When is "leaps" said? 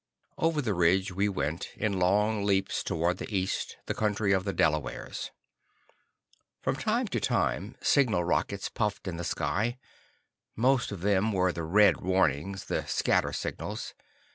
2.43-2.83